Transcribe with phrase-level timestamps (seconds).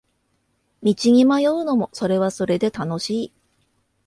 [0.81, 3.33] 道に迷うのもそれはそれで楽しい